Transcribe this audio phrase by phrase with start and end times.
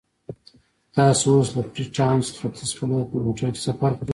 [0.95, 4.09] تاسو اوس له فري ټاون څخه ختیځ په لور په موټر کې سفر کوئ.